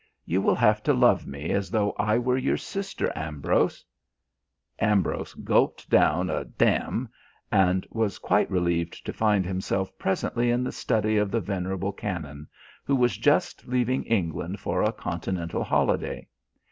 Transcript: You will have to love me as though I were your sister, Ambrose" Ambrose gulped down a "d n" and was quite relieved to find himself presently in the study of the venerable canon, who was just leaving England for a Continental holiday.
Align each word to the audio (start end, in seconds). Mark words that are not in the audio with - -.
You 0.25 0.41
will 0.41 0.55
have 0.55 0.81
to 0.85 0.95
love 0.95 1.27
me 1.27 1.51
as 1.51 1.69
though 1.69 1.91
I 1.91 2.17
were 2.17 2.35
your 2.35 2.57
sister, 2.57 3.11
Ambrose" 3.15 3.85
Ambrose 4.91 5.35
gulped 5.35 5.91
down 5.91 6.27
a 6.27 6.43
"d 6.43 6.65
n" 6.65 7.07
and 7.51 7.85
was 7.91 8.17
quite 8.17 8.49
relieved 8.49 9.05
to 9.05 9.13
find 9.13 9.45
himself 9.45 9.95
presently 9.99 10.49
in 10.49 10.63
the 10.63 10.71
study 10.71 11.17
of 11.17 11.29
the 11.29 11.39
venerable 11.39 11.91
canon, 11.91 12.47
who 12.83 12.95
was 12.95 13.15
just 13.15 13.67
leaving 13.67 14.03
England 14.05 14.59
for 14.59 14.81
a 14.81 14.91
Continental 14.91 15.63
holiday. 15.63 16.27